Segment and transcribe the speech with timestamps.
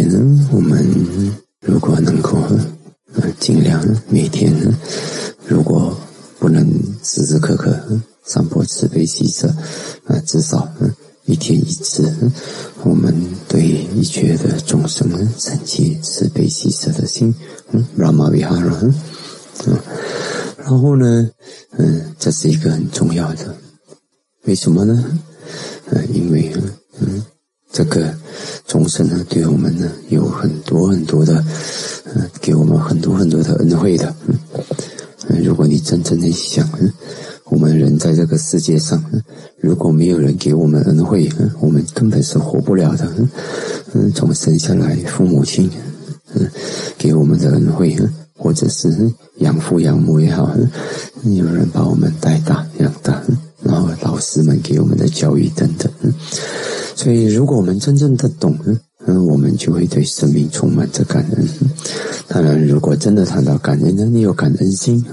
[0.00, 0.82] 天我们
[1.60, 2.38] 如果能够，
[3.14, 4.50] 呃，尽量每天，
[5.46, 5.94] 如果
[6.38, 6.66] 不能
[7.02, 7.78] 时时刻刻
[8.24, 9.48] 散播慈悲喜舍，
[10.06, 10.66] 啊，至少
[11.26, 12.10] 一天一次，
[12.82, 13.14] 我们
[13.46, 13.62] 对
[13.94, 15.06] 一切的众生
[15.38, 17.34] 升起慈悲喜舍的心，
[17.72, 18.72] 嗯，拉玛维哈拉，
[19.66, 19.78] 嗯，
[20.56, 21.28] 然后呢，
[21.76, 23.54] 嗯，这是一个很重要的，
[24.44, 25.18] 为什么呢？
[25.90, 26.50] 嗯，因为，
[27.00, 27.22] 嗯，
[27.72, 28.12] 这个
[28.66, 31.44] 众生呢，对我们呢有很多很多的，
[32.14, 34.12] 嗯，给我们很多很多的恩惠的，
[35.28, 36.68] 嗯，如果你真正的想，
[37.44, 39.02] 我们人在这个世界上，
[39.60, 41.30] 如果没有人给我们恩惠，
[41.60, 43.08] 我们根本是活不了的，
[43.92, 45.70] 嗯，从生下来，父母亲，
[46.34, 46.50] 嗯，
[46.98, 47.96] 给我们的恩惠，
[48.36, 48.88] 或者是
[49.38, 50.50] 养父养母也好，
[51.22, 53.22] 有人把我们带大养大。
[53.62, 55.90] 然后老师们给我们的教育等等，
[56.96, 58.58] 所以如果我们真正的懂，
[59.06, 61.48] 嗯，我们就会对生命充满着感恩。
[62.28, 65.04] 当然，如果真的谈到感恩呢，你有感恩心，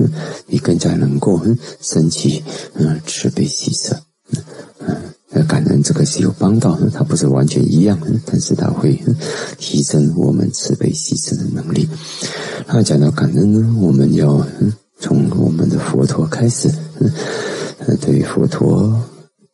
[0.47, 1.41] 你更加能够
[1.81, 2.43] 升起
[2.75, 3.97] 嗯慈悲喜舍。
[5.31, 9.01] 嗯，感恩这个是有帮到，它不是完全一样的，但是它会
[9.57, 11.87] 提升我们慈悲喜舍的能力。
[12.67, 14.45] 那讲到感恩呢，我们要
[14.99, 16.69] 从我们的佛陀开始。
[18.01, 19.01] 对于佛陀、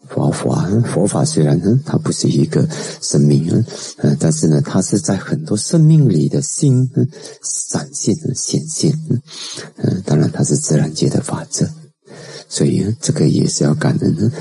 [0.08, 2.68] 佛法、佛法虽然呢，它不是一个
[3.02, 3.50] 生命，
[3.98, 6.90] 嗯，但是呢，它是在很多生命里的心
[7.42, 8.94] 闪现、显现，
[9.78, 11.68] 嗯，当然它是自然界的法则，
[12.48, 14.32] 所以这个也是要感恩的，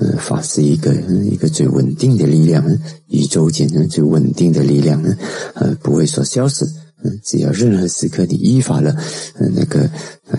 [0.00, 2.64] 嗯，法是一个一个最稳定的力量，
[3.08, 5.16] 宇宙间呢最稳定的力量呢，
[5.54, 6.66] 呃，不会说消失。
[7.04, 8.96] 嗯，只要任何时刻你依法了，
[9.38, 9.90] 嗯，那个，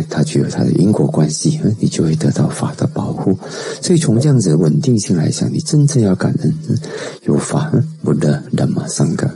[0.09, 3.38] 它具有它的因果关系，你就会得到法的保护。
[3.81, 6.53] 所以从这样子的稳定性来讲，你真正要感恩，
[7.23, 9.30] 有法不得那么上感，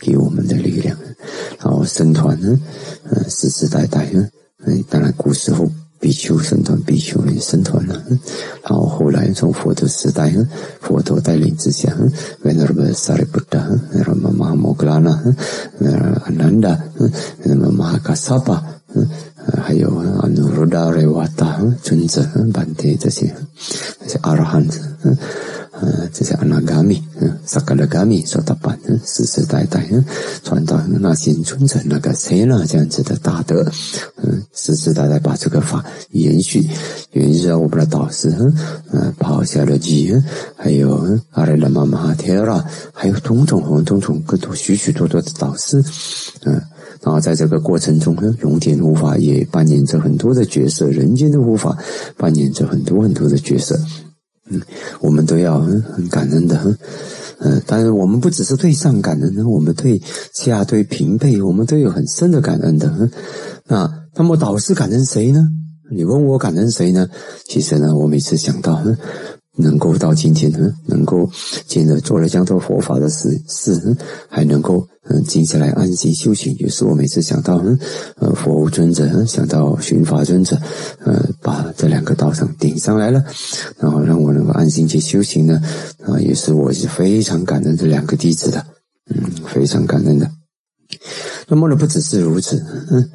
[0.00, 0.96] 给我们的力量。
[1.60, 2.58] 然后生团呢，
[3.10, 4.10] 嗯，世世代代，
[4.64, 5.70] 嗯，当然古时候。
[6.02, 7.94] 比丘僧团、比丘尼僧团了，
[8.64, 10.34] 然后后来从佛陀时代，
[10.80, 11.96] 佛陀带领之下
[12.42, 13.62] ，Venerable Sariputta、
[13.94, 15.16] Maha Moggallana、
[16.26, 16.76] Ananda、
[17.44, 18.60] 那么 Mahakassapa，
[19.62, 22.20] 还有 Anuruddha 尊者、
[22.52, 23.32] 班德这些
[24.00, 24.80] 这些阿罗汉子。
[25.04, 25.16] 呃，
[25.84, 30.04] 嗯这些阿那伽米，嗯，萨嘎拉伽米所打扮，嗯，世世代代，嗯，
[30.44, 32.64] 传到那些尊者那个谁呢？
[32.68, 33.68] 这样子的大德，
[34.22, 36.64] 嗯，世世代代把这个法延续，
[37.14, 38.30] 延续到我们的导师，
[38.92, 40.14] 嗯，跑下了基，
[40.56, 45.82] 还有阿赖喇嘛玛哈提拉，还有种种种种种各种许许多多的导师，
[46.44, 46.54] 嗯，
[47.02, 51.76] 然后在这个过程中呢，龙天护法也扮演着很多的角色，人间的护法
[52.16, 53.76] 扮演着很多很多的角色。
[55.00, 56.76] 我们都要很感恩的，
[57.38, 60.00] 嗯，但是我们不只是对上感恩，我们对
[60.32, 63.10] 下对平辈，我们都有很深的感恩的。
[63.66, 65.48] 那那么导师感恩谁呢？
[65.90, 67.06] 你问我感恩谁呢？
[67.44, 68.82] 其实呢，我每次想到。
[69.56, 71.30] 能够到今天呢，能够
[71.66, 73.96] 见着做了这样多佛法的事事，
[74.28, 76.56] 还能够嗯静下来安心修行。
[76.58, 77.78] 有时我每次想到嗯
[78.16, 80.56] 呃佛尊者，想到寻法尊者，
[81.04, 83.22] 呃把这两个道场顶上来了，
[83.78, 85.60] 然后让我能够安心去修行呢，
[86.06, 88.64] 啊也是我是非常感恩这两个弟子的，
[89.10, 90.30] 嗯非常感恩的。
[91.48, 93.10] 那么呢不只是如此，嗯。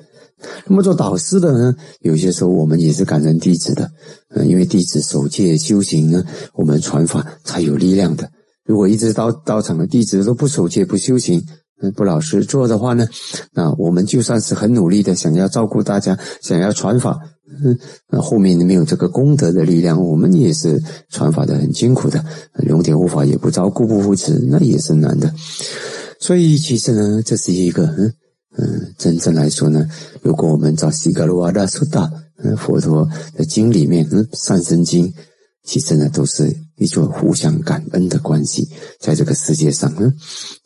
[0.67, 3.89] 那么做导师的呢，有些时候我们也是感恩弟子的，
[4.29, 8.29] 嗯，因为弟子守戒修行呢，我们传法才有力量的。
[8.63, 11.41] 如果一直到到场的弟子都不守戒不修行，
[11.81, 13.07] 嗯，不老实做的话呢，
[13.53, 17.17] 那我们就算是很努力的想要照顾大家，想要传法，
[17.63, 17.75] 嗯，
[18.09, 22.23] 那后面没有这个功德的力量，我们也是传法的很辛苦的，
[22.53, 25.33] 龙天护法也不照顾不扶持，那也是难的。
[26.19, 28.13] 所以其实呢，这是一个嗯。
[28.97, 29.87] 真正来说呢，
[30.21, 35.13] 如果我们找西格罗瓦达苏达，嗯，佛陀的经里面，嗯，善生经，
[35.63, 38.67] 其实呢都是一种互相感恩的关系，
[38.99, 40.13] 在这个世界上，嗯，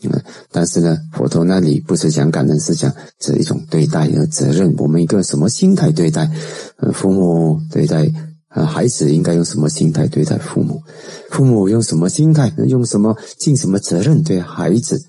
[0.04, 0.22] 嗯，
[0.52, 4.74] 但是呢，佛陀那里不是讲感恩，是讲这一种对待的责任。
[4.78, 6.30] 我们一个什么心态对待，
[6.78, 8.10] 呃，父母对待
[8.48, 10.82] 啊孩子应该用什么心态对待父母？
[11.30, 15.02] 父母用什么心态，用什么尽什么责任对孩子？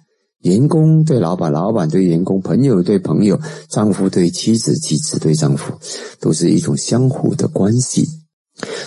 [0.42, 5.74] 员工对老板，老板对员工，朋友对朋友，丈夫对妻子，妻子对丈夫，
[6.20, 8.08] 都是一种相互的关系。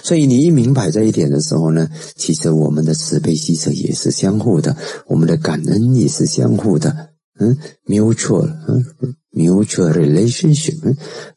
[0.04, 7.10] 所以你一明白这一点的时候呢，其实我们的慈悲喜舍也是相互的，我们的感恩也是相互的。
[7.38, 8.86] 嗯，mutual，嗯
[9.34, 10.78] ，mutual relationship，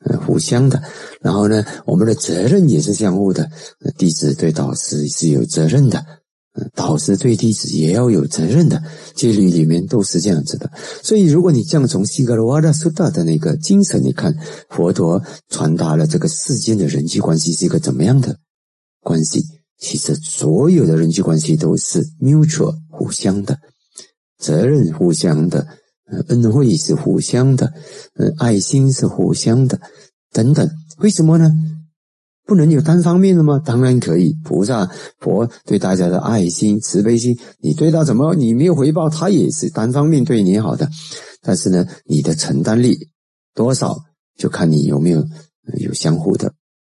[0.05, 0.81] 嗯，互相的。
[1.21, 3.51] 然后呢，我们的责任也是相互的。
[3.97, 6.05] 弟子对导师是有责任的。
[6.75, 8.83] 导师对弟子也要有责任的，
[9.15, 10.71] 戒律里面都是这样子的。
[11.03, 14.35] 所以，如果你这样从西格罗瓦达苏达的那个精神你看，
[14.69, 18.39] 佛陀传达了这个世间的人际关系是一个怎么样的
[19.01, 19.43] 关系？
[19.79, 23.59] 其实，所有的人际关系都是 mutual 互相的，
[24.39, 25.67] 责任互相的，
[26.29, 27.73] 恩惠是互相的，
[28.39, 29.81] 爱心是互相的，
[30.33, 30.69] 等等。
[30.99, 31.53] 为什么呢？
[32.49, 33.61] 不能有单方面的吗？
[33.63, 34.35] 当然可以。
[34.43, 34.91] 菩萨
[35.21, 40.89] 佛对大家的爱心、慈悲心，你对他怎么，你没有回报，他也是单方面对你好的。
[41.43, 43.11] 但是呢，你的承担力
[43.55, 43.99] 多少，
[44.39, 45.23] 就看你有没有
[45.79, 46.51] 有相互的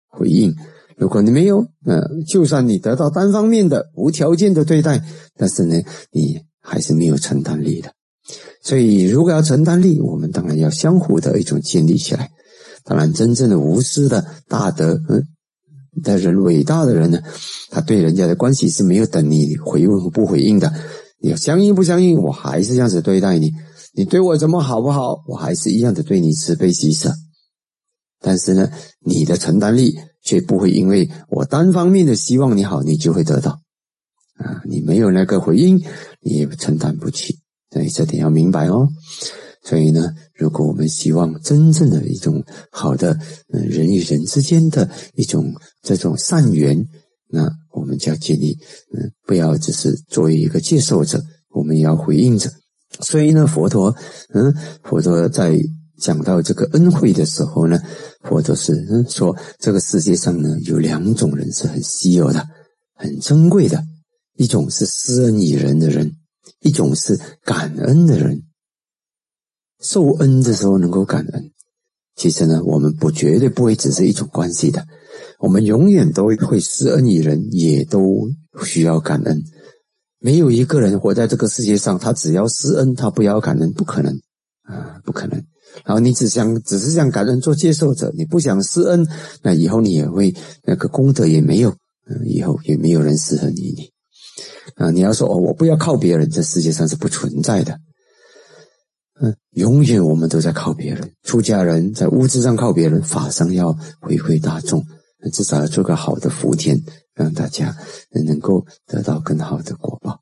[0.09, 0.53] 回应。
[0.97, 5.01] 如果你没有，呃，就算你得到单方面的无条件的对待，
[5.37, 5.81] 但是呢，
[6.11, 7.89] 你还是没有承担力的。
[8.61, 12.29] 所以，如果要承担力，我们当然要相互的一种建立起来。
[12.83, 15.25] 当然，真正的无私的大德，嗯。
[16.03, 17.19] 但人伟大的人呢，
[17.69, 20.73] 他对人家的关系是没有等你回问不回应的。
[21.19, 23.51] 你要相应不相应，我还是这样子对待你。
[23.93, 27.13] 你对我怎么好不好，我还是一样的对你慈悲喜舍。
[28.19, 28.69] 但是呢，
[28.99, 33.59] 你的承担力却不会因为我单方面的希望你好，你就会得到
[34.35, 34.61] 啊。
[34.65, 35.81] 你没有那个回应，
[36.21, 37.39] 你也承担不起。
[37.71, 38.87] 所以这点要明白哦。
[39.67, 43.17] 所以呢，如果我们希望真正的一种好的，
[43.51, 45.51] 嗯，人与人之间的一种
[45.81, 46.85] 这种善缘，
[47.29, 48.55] 那我们就要建立，
[48.93, 51.19] 嗯，不要只是作为一个接受者，
[51.49, 52.47] 我们也要回应者。
[52.99, 53.93] 所以呢，佛陀，
[54.35, 54.53] 嗯，
[54.83, 55.57] 佛陀在
[55.97, 57.81] 讲到这个恩惠的时候呢，
[58.21, 62.47] 佛陀是嗯说，这个世界上呢有两种人是很稀有的、
[62.93, 63.83] 很珍贵的，
[64.37, 66.11] 一种是施恩于人的人，
[66.59, 68.43] 一种是感恩的人。
[69.85, 71.51] 受恩的时候能够感恩，
[72.15, 74.83] 其实呢，我们不绝对不会只是一种关系的，
[75.39, 78.27] 我们永远都会施恩于人，也都
[78.63, 79.43] 需要感恩。
[80.19, 84.11] 没有一个人活在这个世界上，他只要施恩，他不要感恩，不可能
[84.63, 85.37] 啊，不可能。
[85.85, 89.05] 然后你只想只是想感恩做接受者，你不想施恩，
[89.43, 90.33] 那以后你也会
[90.63, 91.75] 那个功德也没有，
[92.25, 93.89] 以后也没有人适合你你
[94.77, 94.89] 啊。
[94.89, 97.77] 你要说哦，我不要靠别人，这世界上是不存在的。
[99.21, 101.09] 嗯，永远我们都在靠别人。
[101.23, 103.71] 出家人在物质上靠别人，法上要
[104.01, 104.85] 回馈大众，
[105.31, 106.77] 至少要做个好的福田，
[107.13, 107.73] 让大家
[108.11, 110.19] 能够得到更好的果报。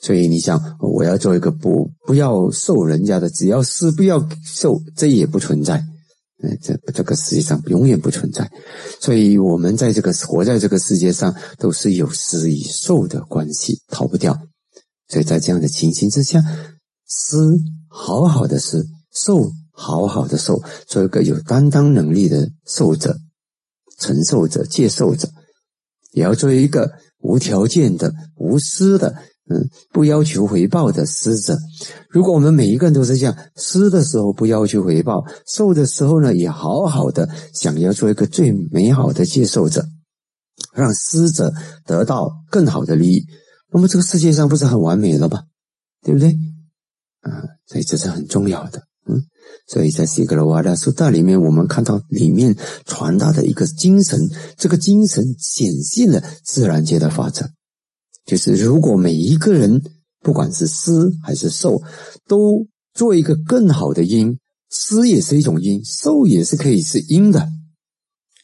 [0.00, 5.84] 所以你想，我要做一个不不要受人家的，只要施不要受，这也不存在。
[6.40, 8.48] 嗯，这这个世界上永远不存在。
[9.00, 14.38] 所以我们在这个活在这个世界上，都是有施与受的关系，逃不掉。
[15.08, 16.40] 所以在这样的情形之下，
[17.08, 17.36] 施。
[17.96, 23.16] 好好的是受，好好的受，做一个有担当能力的受者、
[24.00, 25.28] 承受者、接受者，
[26.10, 29.14] 也要做一个无条件的、无私的，
[29.48, 31.56] 嗯，不要求回报的施者。
[32.10, 39.86] 如果我们每一个人都是这样，施的时候不要求回报，受的时候呢，也好好的想要做一个最美好的接受者，
[40.74, 41.54] 让施者
[41.86, 43.24] 得到更好的利益，
[43.72, 45.44] 那么这个世界上不是很完美了吗？
[46.02, 46.36] 对不对？
[47.24, 49.16] 啊，所以这是很重要的，嗯，
[49.66, 52.54] 所以在西格罗瓦达苏大里面，我们看到里面
[52.84, 54.28] 传达的一个精神，
[54.58, 57.48] 这个精神显现了自然界的法则，
[58.26, 59.82] 就是如果每一个人，
[60.20, 61.80] 不管是施还是受，
[62.28, 64.38] 都做一个更好的因，
[64.70, 67.48] 施也是一种因，受也是可以是因的。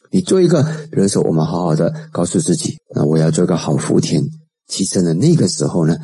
[0.09, 4.27] 你做一个，比如说我们好好的告诉自己，那我要做个好福田，
[4.67, 5.95] 其实呢，那个时候呢。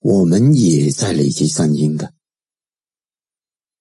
[0.00, 2.12] 我们也在累积善因的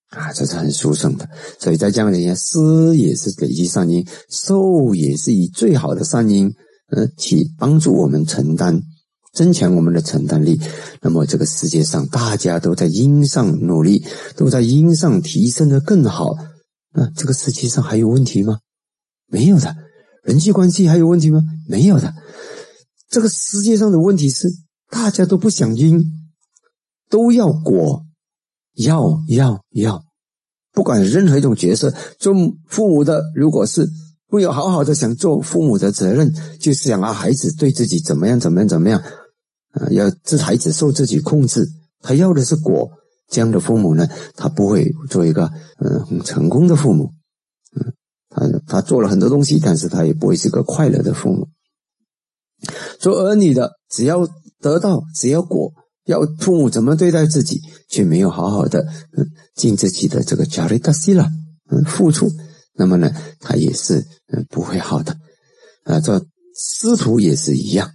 [0.10, 1.30] 啊，这是很殊胜的。
[1.60, 6.54] 所以在这样的下，施也是累积善因，受也是以最好的善因，
[6.88, 8.82] 嗯，去帮助我们承担，
[9.34, 10.60] 增强我们的承担力。
[11.02, 14.06] 那么这个世界上，大家都在因上努力，
[14.38, 16.34] 都在因上提升的更好。
[16.94, 18.60] 那这个世界上还有问题吗？
[19.28, 19.76] 没有的。
[20.24, 21.42] 人际关系还有问题吗？
[21.68, 22.14] 没有的。
[23.10, 24.48] 这个世界上的问题是。
[24.90, 26.04] 大家都不想因，
[27.10, 28.06] 都要果，
[28.76, 30.04] 要要要，
[30.72, 32.34] 不管任何一种角色，做
[32.68, 33.90] 父母的，如果是
[34.28, 39.02] 不有好好的想做父母的责任，就是想啊孩子对自己怎么样怎么样怎么样，
[39.72, 41.68] 啊要这孩子受自己控制，
[42.02, 42.90] 他要的是果，
[43.28, 47.12] 这样的父母呢，他不会做一个嗯很成功的父母，
[47.76, 47.94] 嗯，
[48.30, 51.50] 他他做了很多东西，但是他也不会是个快乐的父母。
[53.00, 54.28] 做儿女的，只要。
[54.66, 55.72] 得到只要果，
[56.06, 58.82] 要父母怎么对待自己，却没有好好的
[59.16, 61.30] 嗯尽自己的这个加利达西了
[61.70, 62.32] 嗯付出，
[62.74, 64.00] 那么呢，他也是
[64.34, 65.16] 嗯不会好的
[65.84, 66.00] 啊。
[66.00, 66.20] 做
[66.58, 67.92] 师徒也是一样，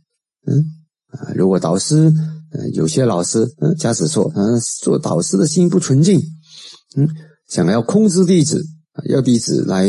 [0.46, 0.62] 嗯
[1.08, 2.12] 啊，如果导师，
[2.52, 6.20] 嗯，有些老师，嗯，假使说，嗯，做导师的心不纯净，
[6.96, 7.08] 嗯，
[7.48, 8.64] 想要控制弟子，
[9.08, 9.86] 要弟子来，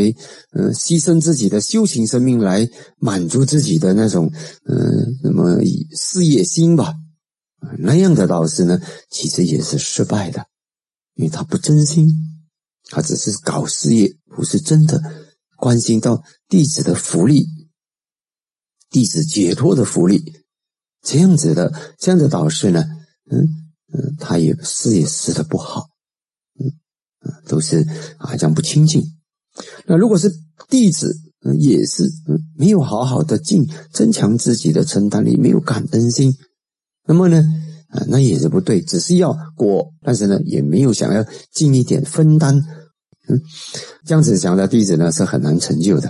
[0.51, 4.31] 嗯，牺牲自己的修行生命来满足自己的那种，
[4.65, 5.59] 嗯，那么
[5.95, 6.93] 事业心吧，
[7.79, 8.79] 那样的导师呢，
[9.09, 10.45] 其实也是失败的，
[11.15, 12.07] 因为他不真心，
[12.89, 15.01] 他只是搞事业，不是真的
[15.57, 17.45] 关心到弟子的福利，
[18.89, 20.41] 弟子解脱的福利。
[21.03, 22.83] 这样子的，这样的导师呢，
[23.31, 23.39] 嗯
[23.91, 25.89] 嗯，他也事业施的不好，
[27.47, 27.85] 都是
[28.17, 29.03] 啊，这样不清净。
[29.85, 30.31] 那如果是
[30.69, 31.15] 弟子，
[31.59, 32.03] 也是，
[32.55, 36.33] 没有好好的尽增强自己的承担力，没有感恩心，
[37.05, 37.43] 那么呢，
[37.89, 42.55] 啊，那也是不对，只是要果，但是呢，也没有想要尽一点分担，
[43.27, 43.41] 嗯，
[44.05, 46.09] 这样子讲的弟子呢，是很难成就的，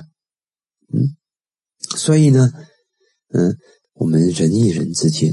[0.93, 1.15] 嗯，
[1.97, 2.51] 所以呢，
[3.33, 3.55] 嗯。
[3.93, 5.31] 我们人与人之间，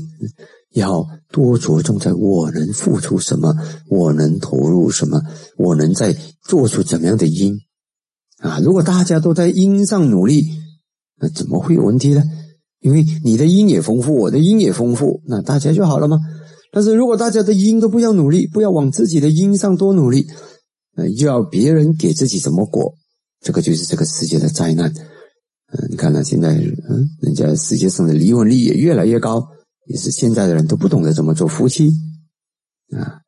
[0.79, 3.55] 要多着重在我能付出什么，
[3.91, 5.21] 我能投入什么，
[5.59, 7.59] 我能在做出怎么样的因
[8.39, 8.59] 啊？
[8.61, 10.47] 如果大家都在因上努力，
[11.21, 12.23] 那怎么会有问题呢？
[12.81, 16.17] 因为你的因也丰富，我的因也丰富，那大家就好了吗？
[16.71, 20.27] 但是如果大家的因都不要努力，不要往自己的因上多努力，
[20.97, 22.95] 呃，又要别人给自己什么果，
[23.41, 24.93] 这个就是这个世界的灾难。
[25.73, 26.23] 嗯，你看呢？
[26.23, 26.55] 现在
[26.89, 29.47] 嗯，人家世界上的离婚率也越来越高，
[29.89, 31.91] 也是现在的人都不懂得怎么做夫妻
[32.93, 33.21] 啊。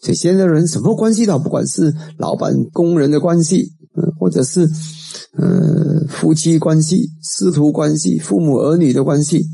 [0.00, 4.68] 所以现在人什么关系都不管是老板工人的关系，嗯，或者是
[5.32, 9.46] 呃夫妻关系、师徒关系、父母儿女的关系、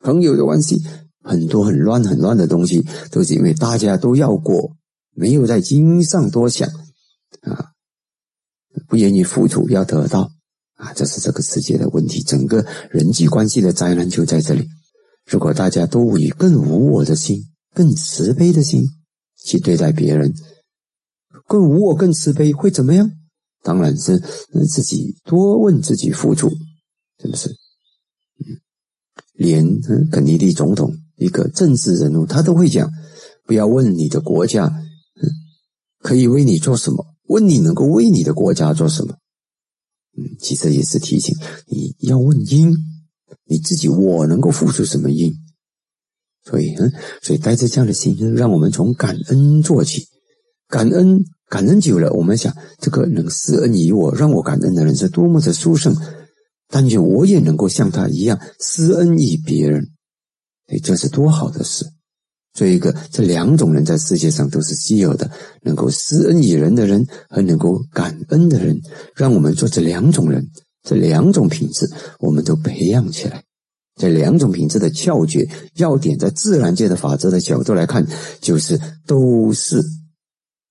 [0.00, 0.84] 朋友的关系，
[1.22, 4.76] 很多很乱很乱的东西，都是因为大家都要过，
[5.14, 6.68] 没有在经上多想
[7.40, 7.72] 啊，
[8.86, 10.30] 不愿意付出要得到。
[10.74, 14.68] 啊，这是这个世界的问题，整个人际关系的灾难就在这里。
[15.28, 17.44] 如果大家都以更无我的心、
[17.74, 18.82] 更慈悲的心
[19.44, 20.34] 去对待别人，
[21.46, 23.10] 更无我、更慈悲，会怎么样？
[23.62, 24.18] 当然是
[24.68, 26.48] 自己多问自己付出，
[27.20, 27.50] 是不是？
[27.50, 28.56] 嗯，
[29.34, 29.80] 连
[30.10, 32.90] 肯尼迪总统一个政治人物，他都会讲：
[33.44, 34.72] 不要问你的国家，
[35.98, 39.16] 可以为你做什么，问你能够为你的国家做什么。
[40.16, 42.74] 嗯，其实也是提醒你要问因，
[43.46, 45.32] 你自己我能够付出什么因？
[46.44, 46.92] 所以，嗯，
[47.22, 50.06] 所以带着这样的心，让我们从感恩做起。
[50.66, 55.94] 感恩，感恩久了，我们想，这个能施恩于我，让我感恩的人是多么的殊胜。
[56.68, 59.88] 但愿我也能够像他一样施恩于别人，
[60.66, 61.86] 哎，这是多好的事。
[62.54, 65.30] 做一个，这两种人在世界上都是稀有的，
[65.62, 68.80] 能够施恩于人的人和能够感恩的人，
[69.14, 70.46] 让我们做这两种人，
[70.88, 71.86] 这两种品质，
[72.18, 73.44] 我们都培养起来。
[73.96, 78.06] 这两种品质的窍诀要点，在自然界的法则的角度来看，
[78.40, 79.84] 就是都是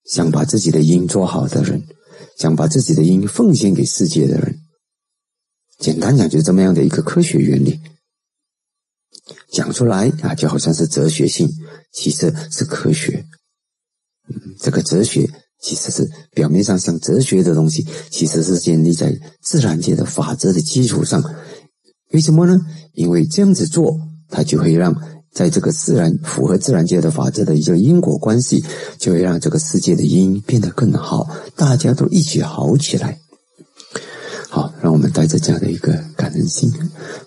[0.06, 1.84] 想把自己的因做好的人，
[2.40, 4.60] 想把自己的因奉献给世界的人。
[5.78, 7.80] 简单讲，就是这么样的一个科学原理。
[9.52, 11.48] 讲出来啊，就好像是哲学性，
[11.92, 13.24] 其实是科学。
[14.30, 15.30] 嗯，这个哲学
[15.62, 21.24] 其实是表面上像哲学的东西，其实是建立在自然界的法则的基础上。
[22.12, 22.58] 为什么呢？
[22.94, 24.00] 因为这样子做，
[24.30, 24.96] 它就会让
[25.32, 28.64] 在这个自然符合自然界的法则的一个因果关系，
[28.98, 33.20] 就会让这个世界的因变得更好，大家都一起好起来。
[34.58, 36.74] 好，让我们带着这样的一个感恩心，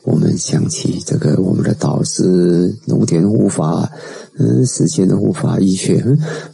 [0.02, 3.88] 我们想起这个我们的导师农田护法，
[4.36, 6.04] 嗯，世间的护法医学，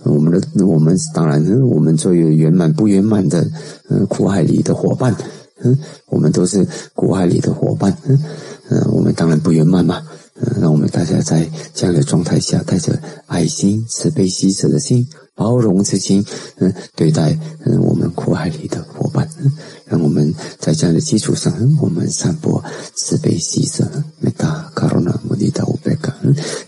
[0.02, 3.42] 我们的我们当然，我们作为圆满不圆满的，
[3.88, 5.16] 嗯，苦海里的伙伴，
[5.62, 5.78] 嗯，
[6.08, 8.20] 我们都是苦海里的伙伴，嗯，
[8.68, 10.02] 嗯，我们当然不圆满嘛，
[10.34, 15.08] 嗯，让我们大家在这样的状态下，带着爱心、慈悲、喜舍的心。
[15.38, 16.24] 包容之心，
[16.56, 19.52] 嗯，对待嗯我们苦海里的伙伴，嗯，
[19.88, 22.62] 让我们在这样的基础上，我们散播
[22.94, 23.84] 慈悲喜舍、
[24.18, 26.12] 美达卡罗那摩尼达乌贝卡，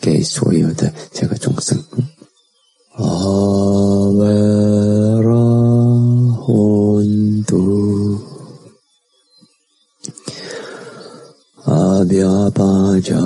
[0.00, 1.76] 给所有的这个众生。
[2.94, 3.04] 阿
[4.12, 4.24] 维
[5.22, 5.30] 拉
[6.36, 8.18] 混度，
[11.64, 12.64] 阿比阿巴
[13.00, 13.16] 加。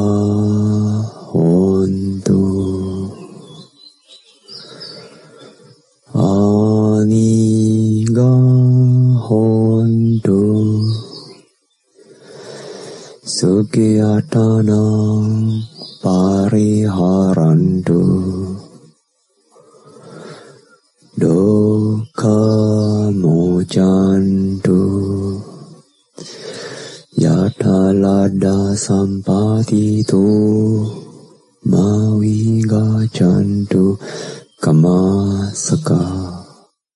[13.72, 15.48] kegiatanang
[16.04, 18.04] pariharandu
[21.16, 22.44] dukkha
[23.16, 24.84] mocantu
[27.16, 30.20] yata lada sampati tu
[31.64, 33.96] mawi gacantu
[34.60, 36.41] kamasaka